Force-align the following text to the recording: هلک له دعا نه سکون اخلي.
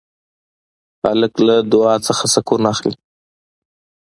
هلک 1.03 1.33
له 1.47 1.55
دعا 1.71 1.93
نه 2.05 2.13
سکون 2.33 2.61
اخلي. 2.73 2.93